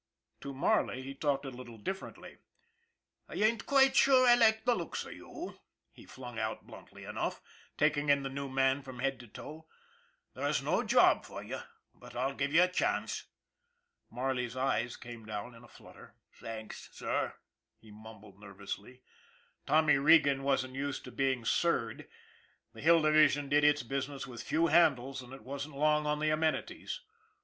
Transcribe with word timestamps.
To 0.39 0.51
Marley 0.51 1.03
he 1.03 1.13
talked 1.13 1.45
a 1.45 1.51
little 1.51 1.77
differently." 1.77 2.39
I 3.29 3.35
ain't 3.35 3.67
quite 3.67 3.95
sure 3.95 4.27
I 4.27 4.33
like 4.33 4.65
the 4.65 4.73
looks 4.73 5.05
of 5.05 5.11
you/' 5.11 5.59
he 5.91 6.07
flung 6.07 6.39
out 6.39 6.65
bluntly 6.65 7.03
enough, 7.03 7.39
taking 7.77 8.09
in 8.09 8.23
the 8.23 8.29
new 8.29 8.49
man 8.49 8.81
from 8.81 8.97
head 8.97 9.19
to 9.19 9.27
toe." 9.27 9.67
There's 10.33 10.63
no 10.63 10.81
job 10.81 11.23
for 11.23 11.43
you, 11.43 11.59
but 11.93 12.15
I'll 12.15 12.33
give 12.33 12.51
you 12.51 12.63
a 12.63 12.67
chance." 12.67 13.25
Marley's 14.09 14.57
eyes 14.57 14.97
came 14.97 15.23
down 15.23 15.53
in 15.53 15.63
a 15.63 15.67
flutter. 15.67 16.15
214 16.39 16.41
ON 16.41 16.41
THE 16.41 16.49
IRON 16.49 16.65
AT 16.65 16.69
BIG 16.69 16.69
CLOUD" 16.71 16.77
Thanks, 16.79 16.97
sir," 16.97 17.33
he 17.77 17.91
mumbled 17.91 18.39
nervously. 18.39 19.01
Tommy 19.67 19.97
Regan 19.99 20.41
wasn't 20.41 20.73
used 20.73 21.03
to 21.03 21.11
being" 21.11 21.45
sir" 21.45 21.91
ed 21.91 22.07
the 22.73 22.81
Hill 22.81 23.03
Division 23.03 23.49
did 23.49 23.63
its 23.63 23.83
business 23.83 24.25
with 24.25 24.41
few 24.41 24.65
handles 24.65 25.21
and 25.21 25.31
it 25.31 25.43
wasn't 25.43 25.77
long 25.77 26.07
on 26.07 26.17
the 26.19 26.31
amenities. 26.31 27.01